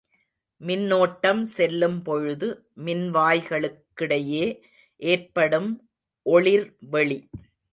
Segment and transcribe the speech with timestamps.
[0.61, 2.67] மின்னோட்டம் செல்லும் பொழுது,
[2.85, 4.59] மின்வாய்களுக் கிடையே
[4.95, 5.89] ஏற்படும்
[6.25, 7.29] ஒளிர் வெளி.